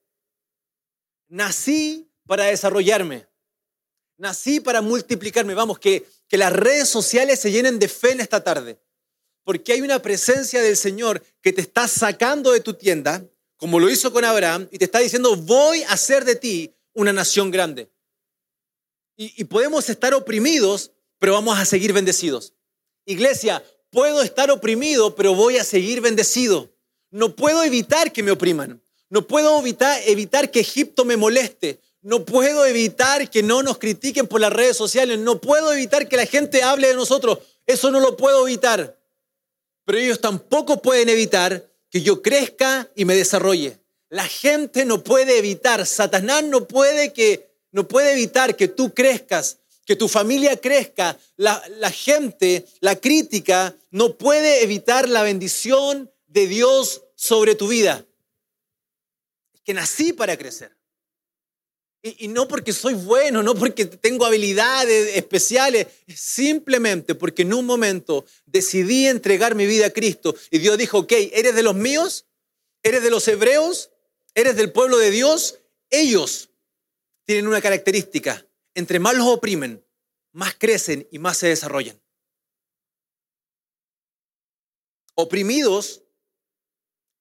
[1.27, 3.25] Nací para desarrollarme.
[4.17, 5.55] Nací para multiplicarme.
[5.55, 8.79] Vamos, que, que las redes sociales se llenen de fe en esta tarde.
[9.43, 13.25] Porque hay una presencia del Señor que te está sacando de tu tienda,
[13.57, 17.11] como lo hizo con Abraham, y te está diciendo, voy a hacer de ti una
[17.11, 17.89] nación grande.
[19.15, 22.53] Y, podemos estar oprimidos, pero vamos a seguir bendecidos.
[23.05, 26.71] Iglesia, puedo estar oprimido, pero voy a seguir bendecido.
[27.11, 28.81] No puedo evitar que me opriman.
[29.09, 31.79] No puedo evitar, evitar que Egipto me moleste.
[32.01, 35.19] No puedo evitar que no nos critiquen por las redes sociales.
[35.19, 37.37] No puedo evitar que la gente hable de nosotros.
[37.67, 38.99] Eso no lo puedo evitar.
[39.85, 43.79] Pero ellos tampoco pueden evitar que yo crezca y me desarrolle.
[44.09, 49.57] La gente no puede evitar, Satanás no puede que no puede evitar que tú crezcas,
[49.85, 51.17] que tu familia crezca.
[51.35, 51.59] La,
[51.91, 58.05] gente, la crítica, no puede evitar la bendición de Dios sobre tu vida.
[59.53, 60.77] Es que nací para crecer.
[62.03, 67.65] Y, y, no porque soy bueno, no porque tengo habilidades especiales, simplemente porque en un
[67.65, 72.25] momento decidí entregar mi vida a Cristo y Dios dijo, ok, ¿eres de los míos?
[72.83, 73.89] ¿Eres de los hebreos?
[74.35, 75.59] ¿Eres del pueblo de Dios?
[75.89, 76.49] Ellos
[77.25, 78.47] tienen una característica.
[78.73, 79.85] Entre más los oprimen,
[80.31, 82.01] más crecen y más se desarrollan.
[85.15, 86.03] Oprimidos,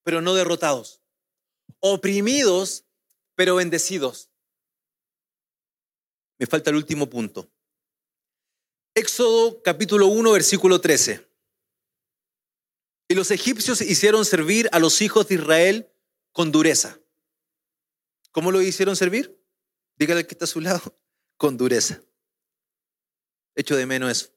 [0.02, 1.02] pero no derrotados.
[1.80, 2.86] Oprimidos,
[3.34, 4.30] pero bendecidos.
[6.38, 7.50] Me falta el último punto.
[8.94, 11.28] Éxodo capítulo 1, versículo 13.
[13.08, 15.92] Y los egipcios hicieron servir a los hijos de Israel
[16.32, 16.98] con dureza.
[18.30, 19.41] ¿Cómo lo hicieron servir?
[20.02, 20.98] Dígale que está a su lado,
[21.36, 22.02] con dureza.
[23.54, 24.30] Hecho de menos eso.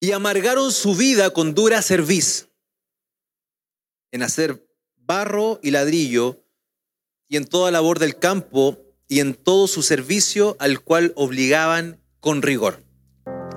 [0.00, 2.50] Y amargaron su vida con dura cerviz,
[4.12, 6.44] en hacer barro y ladrillo,
[7.26, 12.42] y en toda labor del campo, y en todo su servicio al cual obligaban con
[12.42, 12.84] rigor.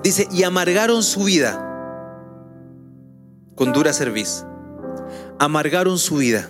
[0.04, 1.68] Dice, y amargaron su vida
[3.58, 4.46] con dura cerviz.
[5.38, 6.50] Amargaron su vida.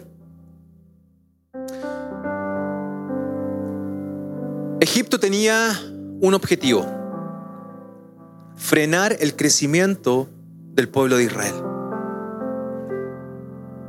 [4.91, 5.71] Egipto tenía
[6.19, 6.86] un objetivo,
[8.58, 10.27] frenar el crecimiento
[10.73, 11.54] del pueblo de Israel.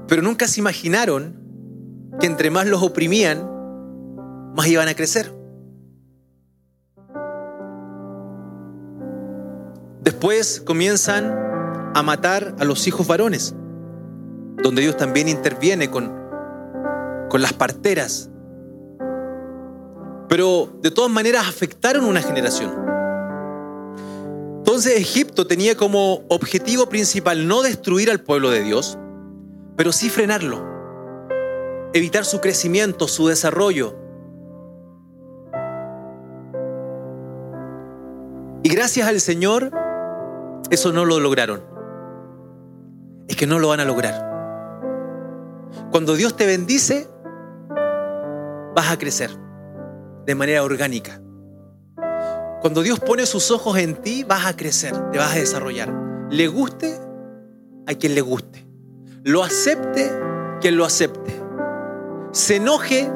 [0.07, 1.35] Pero nunca se imaginaron
[2.21, 3.45] que entre más los oprimían,
[4.55, 5.35] más iban a crecer.
[10.05, 11.35] Después comienzan
[11.97, 13.57] a matar a los hijos varones,
[14.63, 16.13] donde Dios también interviene con,
[17.29, 18.31] con las parteras
[20.33, 22.73] pero de todas maneras afectaron una generación.
[24.57, 28.97] Entonces Egipto tenía como objetivo principal no destruir al pueblo de Dios,
[29.77, 30.65] pero sí frenarlo,
[31.93, 33.95] evitar su crecimiento, su desarrollo.
[38.63, 39.71] Y gracias al Señor,
[40.71, 41.63] eso no lo lograron.
[43.29, 44.31] Es que no lo van a lograr.
[45.91, 47.07] Cuando Dios te bendice,
[48.75, 49.42] vas a crecer
[50.25, 51.21] de manera orgánica.
[52.61, 55.93] Cuando Dios pone sus ojos en ti, vas a crecer, te vas a desarrollar.
[56.31, 56.97] Le guste
[57.87, 58.67] a quien le guste.
[59.25, 60.11] Lo acepte
[60.61, 61.35] quien lo acepte.
[62.33, 63.11] Se enoje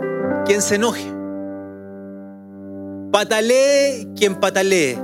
[0.45, 1.13] quien se enoje.
[3.13, 4.99] Patalee quien patalee.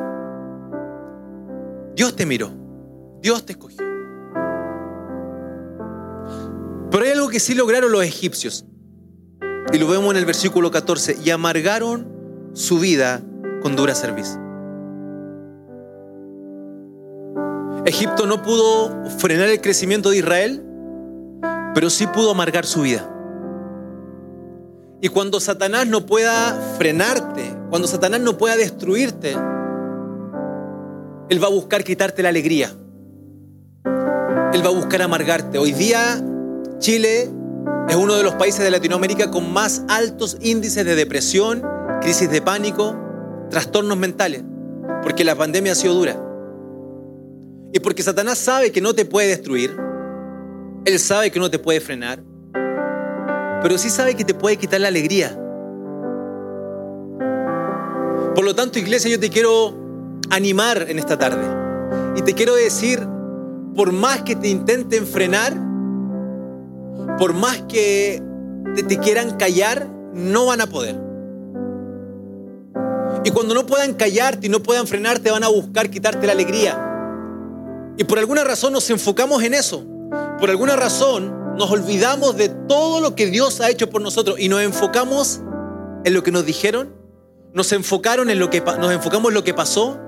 [1.94, 2.50] Dios te miró.
[3.20, 3.78] Dios te escogió.
[6.90, 8.66] Pero hay algo que sí lograron los egipcios.
[9.72, 11.16] Y lo vemos en el versículo 14.
[11.24, 12.06] Y amargaron
[12.52, 13.22] su vida
[13.62, 14.38] con dura cerviz.
[17.86, 20.62] Egipto no pudo frenar el crecimiento de Israel,
[21.74, 23.08] pero sí pudo amargar su vida.
[25.00, 31.82] Y cuando Satanás no pueda frenarte, cuando Satanás no pueda destruirte, Él va a buscar
[31.82, 32.70] quitarte la alegría.
[34.52, 35.58] Él va a buscar amargarte.
[35.58, 36.22] Hoy día
[36.78, 37.30] Chile
[37.88, 41.62] es uno de los países de Latinoamérica con más altos índices de depresión,
[42.00, 42.96] crisis de pánico,
[43.50, 44.42] trastornos mentales,
[45.02, 46.16] porque la pandemia ha sido dura.
[47.72, 49.76] Y porque Satanás sabe que no te puede destruir,
[50.84, 52.22] él sabe que no te puede frenar,
[53.62, 55.38] pero sí sabe que te puede quitar la alegría.
[58.34, 59.74] Por lo tanto, iglesia, yo te quiero
[60.30, 61.44] animar en esta tarde.
[62.16, 63.06] Y te quiero decir,
[63.76, 65.71] por más que te intenten frenar,
[67.18, 68.22] por más que
[68.88, 70.96] te, quieran callar, no van a poder.
[73.24, 77.94] Y cuando no puedan callarte y no puedan frenarte, van a buscar quitarte la alegría.
[77.96, 79.84] Y por alguna razón nos enfocamos en eso.
[80.38, 84.48] Por alguna razón nos olvidamos de todo lo que Dios ha hecho por nosotros y
[84.48, 85.40] nos enfocamos
[86.04, 86.94] en lo que nos dijeron,
[87.52, 89.98] nos enfocaron en lo que nos enfocamos en lo que pasó.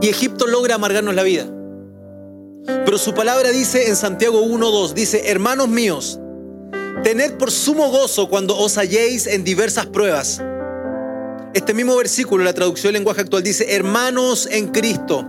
[0.00, 1.46] Y Egipto logra amargarnos la vida.
[2.68, 6.20] Pero su palabra dice en Santiago 1:2 dice, "Hermanos míos,
[7.02, 10.42] tened por sumo gozo cuando os halléis en diversas pruebas."
[11.54, 15.26] Este mismo versículo, la traducción del lenguaje actual dice, "Hermanos en Cristo,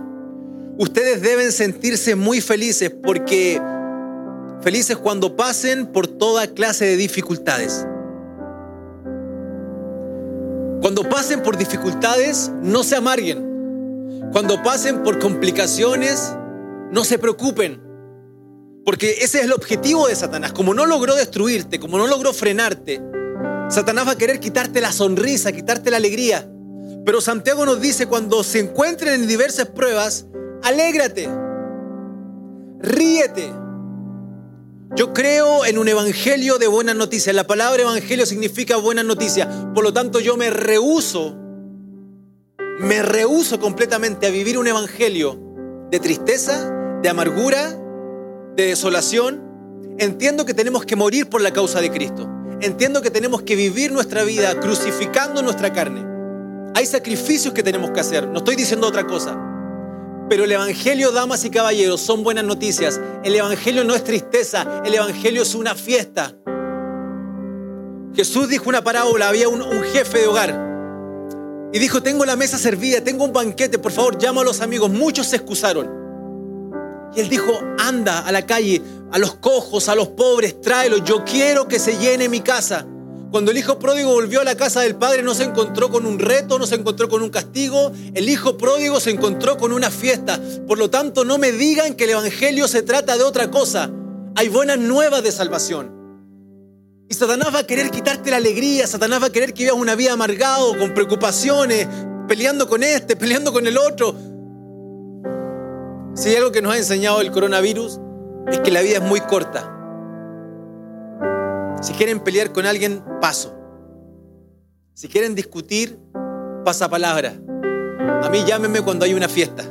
[0.76, 3.58] ustedes deben sentirse muy felices porque
[4.60, 7.86] felices cuando pasen por toda clase de dificultades."
[10.82, 14.30] Cuando pasen por dificultades, no se amarguen.
[14.32, 16.34] Cuando pasen por complicaciones,
[16.92, 17.80] no se preocupen.
[18.84, 20.52] Porque ese es el objetivo de Satanás.
[20.52, 23.00] Como no logró destruirte, como no logró frenarte,
[23.68, 26.50] Satanás va a querer quitarte la sonrisa, quitarte la alegría.
[27.04, 30.26] Pero Santiago nos dice, cuando se encuentren en diversas pruebas,
[30.62, 31.28] alégrate,
[32.80, 33.52] ríete.
[34.96, 37.34] Yo creo en un evangelio de buenas noticias.
[37.34, 39.46] La palabra evangelio significa buenas noticias.
[39.72, 41.36] Por lo tanto, yo me rehuso,
[42.80, 45.38] me rehuso completamente a vivir un evangelio
[45.90, 47.76] de tristeza, de amargura,
[48.56, 49.96] de desolación.
[49.98, 52.28] Entiendo que tenemos que morir por la causa de Cristo.
[52.60, 56.04] Entiendo que tenemos que vivir nuestra vida crucificando nuestra carne.
[56.74, 58.28] Hay sacrificios que tenemos que hacer.
[58.28, 59.38] No estoy diciendo otra cosa.
[60.28, 63.00] Pero el Evangelio, damas y caballeros, son buenas noticias.
[63.24, 66.36] El Evangelio no es tristeza, el Evangelio es una fiesta.
[68.14, 71.70] Jesús dijo una parábola, había un, jefe de hogar.
[71.72, 74.90] Y dijo, tengo la mesa servida, tengo un banquete, por favor, llama a los amigos.
[74.90, 75.99] Muchos se excusaron.
[77.14, 81.24] Y él dijo, anda a la calle, a los cojos, a los pobres, tráelos, yo
[81.24, 82.86] quiero que se llene mi casa.
[83.30, 86.18] Cuando el hijo pródigo volvió a la casa del padre no se encontró con un
[86.18, 90.40] reto, no se encontró con un castigo, el hijo pródigo se encontró con una fiesta.
[90.66, 93.90] Por lo tanto, no me digan que el Evangelio se trata de otra cosa.
[94.34, 96.00] Hay buenas nuevas de salvación.
[97.08, 99.94] Y Satanás va a querer quitarte la alegría, Satanás va a querer que vivas una
[99.94, 101.86] vida amargado, con preocupaciones,
[102.26, 104.14] peleando con este, peleando con el otro.
[106.20, 107.98] Si hay algo que nos ha enseñado el coronavirus,
[108.46, 109.74] es que la vida es muy corta.
[111.80, 113.54] Si quieren pelear con alguien, paso.
[114.92, 115.98] Si quieren discutir,
[116.62, 117.40] pasa palabra.
[118.22, 119.64] A mí llámenme cuando hay una fiesta.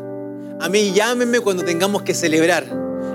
[0.60, 2.66] A mí llámenme cuando tengamos que celebrar.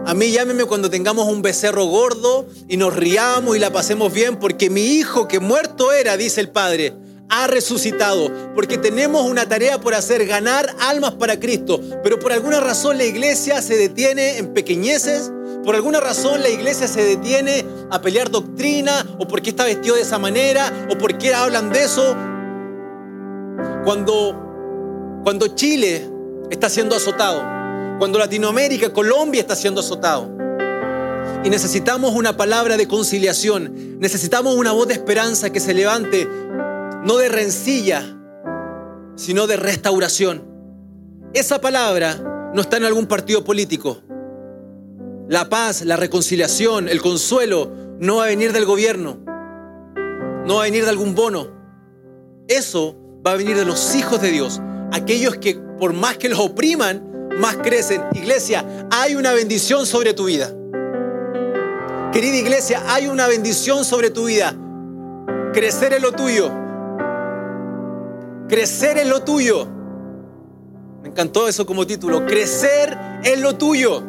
[0.06, 4.38] A mí llámenme cuando tengamos un becerro gordo y nos riamos y la pasemos bien
[4.38, 6.94] porque mi hijo que muerto era, dice el Padre,
[7.36, 11.80] ha resucitado, porque tenemos una tarea por hacer, ganar almas para Cristo.
[12.02, 15.32] Pero por alguna razón la iglesia se detiene en pequeñeces,
[15.64, 20.02] por alguna razón la iglesia se detiene a pelear doctrina, o porque está vestido de
[20.02, 22.14] esa manera, o porque hablan de eso.
[23.84, 26.08] Cuando, cuando Chile
[26.50, 27.42] está siendo azotado,
[27.98, 30.30] cuando Latinoamérica, Colombia está siendo azotado.
[31.42, 36.28] Y necesitamos una palabra de conciliación, necesitamos una voz de esperanza que se levante
[37.04, 38.02] no de rencilla,
[39.14, 40.42] sino de restauración.
[41.34, 44.00] Esa palabra no está en algún partido político.
[45.28, 49.18] La paz, la reconciliación, el consuelo no va a venir del gobierno,
[50.46, 51.48] no va a venir de algún bono.
[52.48, 56.38] Eso va a venir de los hijos de Dios, aquellos que por más que los
[56.38, 58.02] opriman, más crecen.
[58.14, 60.50] Iglesia, hay una bendición sobre tu vida.
[62.12, 64.54] Querida iglesia, hay una bendición sobre tu vida.
[65.52, 66.63] Crecer en lo tuyo
[68.48, 69.66] Crecer en lo tuyo.
[71.02, 72.26] Me encantó eso como título.
[72.26, 74.02] Crecer en lo tuyo.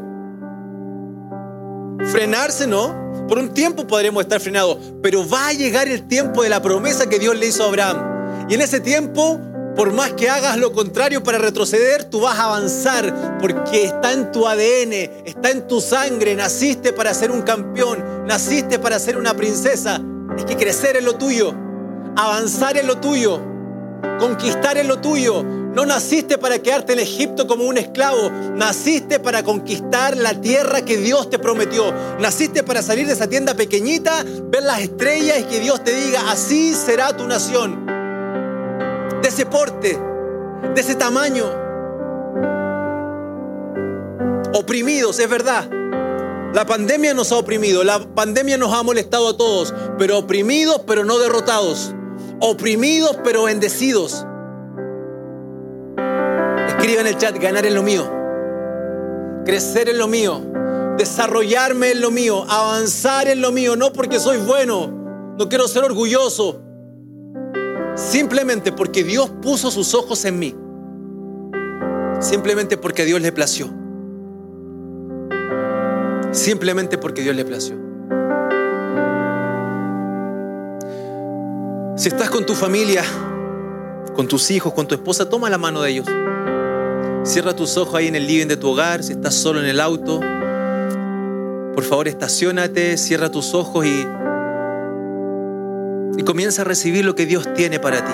[2.11, 3.27] Frenarse, ¿no?
[3.27, 7.09] Por un tiempo podremos estar frenados, pero va a llegar el tiempo de la promesa
[7.09, 8.47] que Dios le hizo a Abraham.
[8.49, 9.39] Y en ese tiempo,
[9.75, 14.31] por más que hagas lo contrario para retroceder, tú vas a avanzar porque está en
[14.31, 14.93] tu ADN,
[15.25, 16.35] está en tu sangre.
[16.35, 19.99] Naciste para ser un campeón, naciste para ser una princesa.
[20.37, 21.53] Es que crecer en lo tuyo,
[22.15, 23.54] avanzar en lo tuyo
[24.19, 28.31] conquistar en lo tuyo, No naciste para quedarte en Egipto como un esclavo.
[28.55, 31.93] Naciste para conquistar la tierra que Dios te prometió.
[32.17, 36.31] Naciste para salir de esa tienda pequeñita, ver las estrellas y que Dios te diga,
[36.31, 37.85] así será tu nación.
[39.21, 39.99] De ese porte,
[40.73, 41.45] de ese tamaño.
[44.53, 45.69] Oprimidos, es verdad.
[46.53, 51.03] La pandemia nos ha oprimido, la pandemia nos ha molestado a todos, pero oprimidos pero
[51.03, 51.93] no derrotados.
[52.47, 54.23] Oprimidos pero bendecidos.
[56.67, 58.07] Escriba en el chat, ganar en lo mío.
[59.45, 60.41] Crecer en lo mío.
[60.95, 62.45] Desarrollarme en lo mío.
[62.47, 63.75] Avanzar en lo mío.
[63.75, 65.35] No porque soy bueno.
[65.39, 66.61] No quiero ser orgulloso.
[67.95, 70.55] Simplemente porque Dios puso sus ojos en mí.
[72.19, 73.71] Simplemente porque Dios le plació.
[76.31, 77.75] Simplemente porque Dios le plació.
[82.05, 83.03] Si estás con tu familia,
[84.13, 86.05] con tus hijos, con tu esposa, toma la mano de ellos.
[87.23, 89.79] Cierra tus ojos ahí en el living de tu hogar, si estás solo en el
[89.79, 90.19] auto.
[91.73, 94.07] Por favor, estacionate, cierra tus ojos y,
[96.15, 98.13] y comienza a recibir lo que Dios tiene para ti.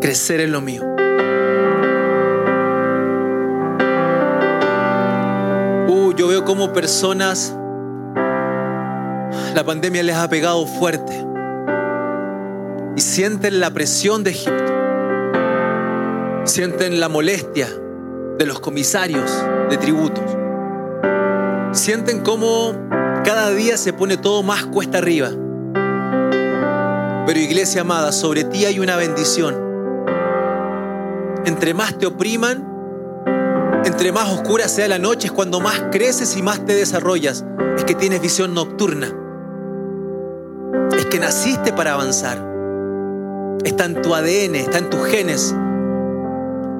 [0.00, 0.82] Crecer en lo mío.
[5.86, 7.56] Uh, yo veo como personas,
[9.56, 11.26] la pandemia les ha pegado fuerte
[12.94, 14.74] y sienten la presión de Egipto.
[16.44, 17.66] Sienten la molestia
[18.38, 19.32] de los comisarios
[19.70, 20.24] de tributos.
[21.72, 22.74] Sienten cómo
[23.24, 25.30] cada día se pone todo más cuesta arriba.
[27.26, 29.56] Pero iglesia amada, sobre ti hay una bendición.
[31.46, 32.62] Entre más te opriman,
[33.86, 37.42] entre más oscura sea la noche, es cuando más creces y más te desarrollas.
[37.78, 39.14] Es que tienes visión nocturna.
[41.18, 42.56] Naciste para avanzar
[43.66, 45.54] está en tu ADN, está en tus genes.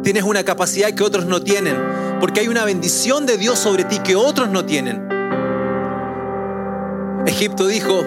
[0.03, 1.77] Tienes una capacidad que otros no tienen,
[2.21, 5.09] porque hay una bendición de Dios sobre ti que otros no tienen.
[7.27, 8.03] Egipto dijo,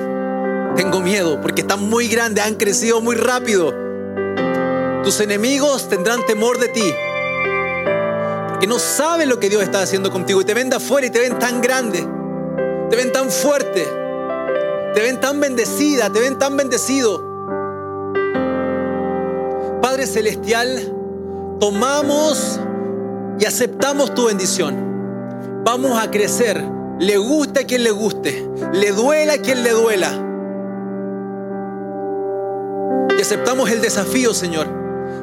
[0.75, 3.73] tengo miedo porque están muy grandes, han crecido muy rápido.
[5.03, 6.93] Tus enemigos tendrán temor de ti,
[8.49, 11.09] porque no saben lo que Dios está haciendo contigo y te ven de afuera y
[11.09, 12.07] te ven tan grande,
[12.89, 13.85] te ven tan fuerte,
[14.93, 17.29] te ven tan bendecida, te ven tan bendecido.
[19.81, 20.93] Padre Celestial,
[21.59, 22.59] tomamos
[23.39, 25.61] y aceptamos tu bendición.
[25.63, 26.63] Vamos a crecer.
[26.99, 28.49] Le guste a quien le guste.
[28.73, 30.25] Le duela a quien le duela.
[33.17, 34.67] Y aceptamos el desafío, Señor.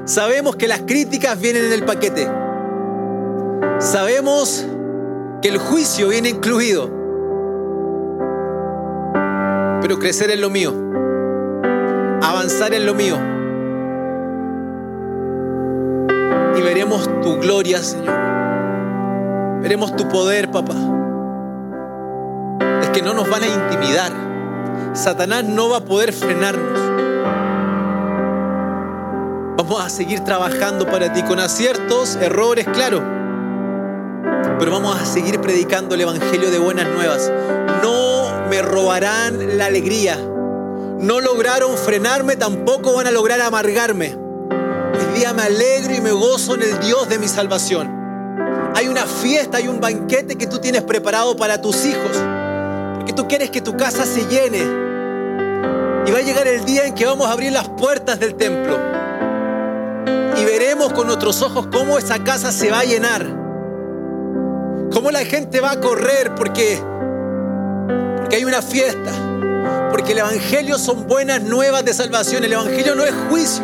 [0.05, 2.29] Sabemos que las críticas vienen en el paquete.
[3.79, 4.65] Sabemos
[5.43, 7.06] que el juicio viene incluido.
[9.87, 10.75] Pero crecer en lo mío.
[12.21, 13.17] Avanzar en lo mío
[16.57, 18.13] y veremos tu gloria, Señor.
[19.63, 20.75] Veremos tu poder, papá.
[22.83, 24.11] Es que no nos van a intimidar.
[24.95, 26.81] Satanás no va a poder frenarnos.
[29.57, 33.16] Vamos a seguir trabajando para ti con aciertos, errores, claro.
[34.59, 37.31] Pero vamos a seguir predicando el Evangelio de buenas nuevas.
[37.83, 40.17] No me robarán la alegría.
[40.17, 44.27] No lograron frenarme, tampoco van a lograr amargarme
[45.17, 47.91] día me alegro y me gozo en el Dios de mi salvación.
[48.75, 52.13] Hay una fiesta, hay un banquete que tú tienes preparado para tus hijos.
[52.97, 54.59] Porque tú quieres que tu casa se llene.
[56.07, 58.79] Y va a llegar el día en que vamos a abrir las puertas del templo.
[60.37, 63.46] Y veremos con nuestros ojos cómo esa casa se va a llenar.
[64.97, 66.81] Cómo la gente va a correr porque,
[68.17, 69.13] porque hay una fiesta.
[69.91, 72.45] Porque el Evangelio son buenas nuevas de salvación.
[72.45, 73.63] El Evangelio no es juicio.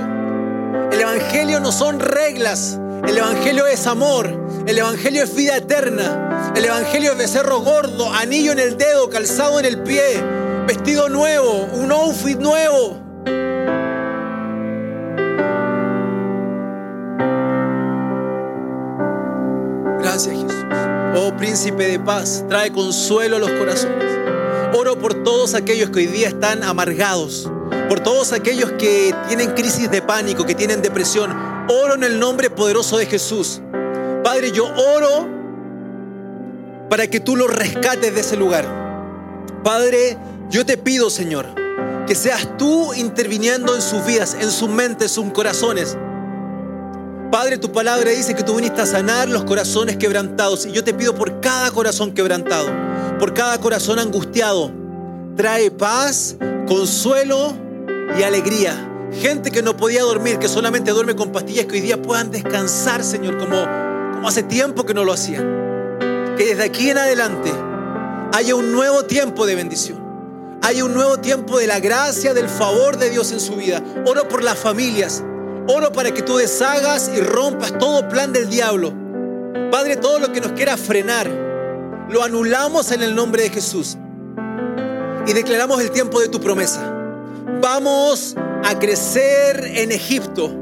[0.92, 2.78] El Evangelio no son reglas.
[3.08, 4.28] El Evangelio es amor.
[4.66, 6.52] El Evangelio es vida eterna.
[6.54, 10.22] El Evangelio es becerro gordo, anillo en el dedo, calzado en el pie,
[10.66, 13.01] vestido nuevo, un outfit nuevo.
[21.14, 24.18] Oh príncipe de paz, trae consuelo a los corazones.
[24.74, 27.50] Oro por todos aquellos que hoy día están amargados
[27.92, 31.30] por todos aquellos que tienen crisis de pánico, que tienen depresión.
[31.68, 33.60] Oro en el nombre poderoso de Jesús.
[34.24, 35.28] Padre, yo oro
[36.88, 38.64] para que tú los rescates de ese lugar.
[39.62, 40.16] Padre,
[40.48, 41.46] yo te pido, Señor,
[42.06, 45.98] que seas tú interviniendo en sus vidas, en sus mentes, en sus corazones.
[47.32, 50.66] Padre, tu palabra dice que tú viniste a sanar los corazones quebrantados.
[50.66, 52.68] Y yo te pido por cada corazón quebrantado,
[53.18, 54.70] por cada corazón angustiado,
[55.34, 56.36] trae paz,
[56.68, 57.54] consuelo
[58.18, 59.08] y alegría.
[59.14, 63.02] Gente que no podía dormir, que solamente duerme con pastillas, que hoy día puedan descansar,
[63.02, 63.64] Señor, como,
[64.12, 66.36] como hace tiempo que no lo hacían.
[66.36, 67.50] Que desde aquí en adelante
[68.34, 69.98] haya un nuevo tiempo de bendición.
[70.60, 73.82] Haya un nuevo tiempo de la gracia, del favor de Dios en su vida.
[74.04, 75.24] Oro por las familias.
[75.68, 78.92] Oro para que tú deshagas y rompas todo plan del diablo.
[79.70, 81.30] Padre, todo lo que nos quiera frenar,
[82.08, 83.96] lo anulamos en el nombre de Jesús.
[85.26, 86.92] Y declaramos el tiempo de tu promesa.
[87.60, 88.34] Vamos
[88.64, 90.52] a crecer en Egipto.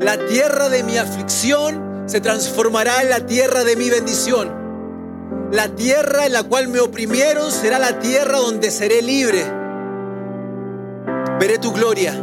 [0.00, 4.50] La tierra de mi aflicción se transformará en la tierra de mi bendición.
[5.52, 9.44] La tierra en la cual me oprimieron será la tierra donde seré libre.
[11.38, 12.14] Veré tu gloria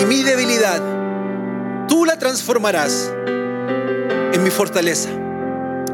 [0.00, 1.86] y mi debilidad.
[1.88, 3.12] Tú la transformarás
[4.32, 5.10] en mi fortaleza.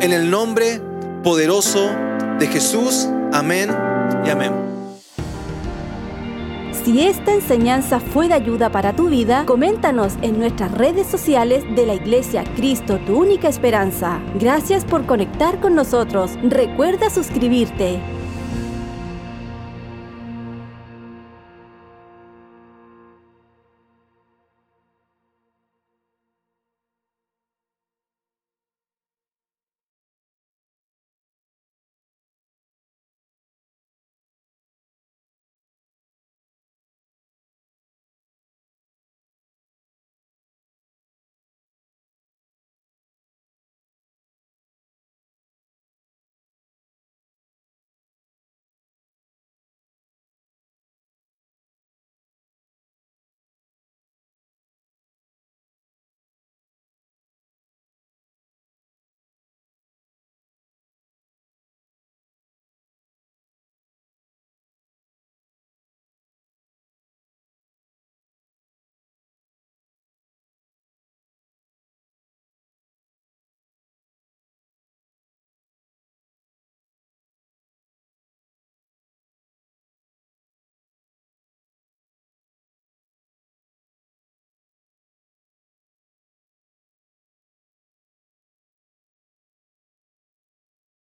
[0.00, 0.80] En el nombre
[1.22, 1.90] poderoso
[2.38, 3.06] de Jesús.
[3.32, 3.70] Amén
[4.24, 4.52] y amén.
[6.84, 11.86] Si esta enseñanza fue de ayuda para tu vida, coméntanos en nuestras redes sociales de
[11.86, 14.20] la Iglesia Cristo, tu única esperanza.
[14.40, 16.32] Gracias por conectar con nosotros.
[16.42, 18.00] Recuerda suscribirte.